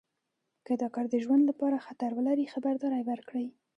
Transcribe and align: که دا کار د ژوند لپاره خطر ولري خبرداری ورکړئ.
که 0.65 0.73
دا 0.81 0.87
کار 0.95 1.05
د 1.09 1.15
ژوند 1.23 1.43
لپاره 1.49 1.77
خطر 1.85 2.09
ولري 2.17 2.51
خبرداری 2.53 3.01
ورکړئ. 3.09 3.45